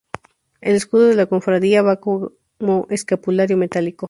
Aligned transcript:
El 0.61 0.73
escudo 0.75 1.05
de 1.05 1.13
la 1.15 1.27
cofradía 1.27 1.83
va 1.83 1.97
como 1.99 2.31
escapulario 2.89 3.55
metálico. 3.55 3.99